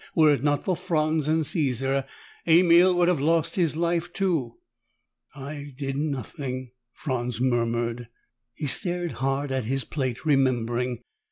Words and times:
"Were 0.15 0.33
it 0.33 0.41
not 0.43 0.65
for 0.65 0.75
Franz 0.75 1.27
and 1.27 1.45
Caesar, 1.45 2.05
Emil 2.47 2.95
would 2.95 3.07
have 3.07 3.21
lost 3.21 3.55
his 3.55 3.75
life, 3.75 4.11
too." 4.11 4.55
"I 5.35 5.75
did 5.77 5.95
nothing," 5.95 6.71
Franz 6.95 7.39
murmured. 7.39 8.07
He 8.55 8.65
stared 8.65 9.11
hard 9.21 9.51
at 9.51 9.65
his 9.65 9.83
plate, 9.85 10.25
remembering. 10.25 11.03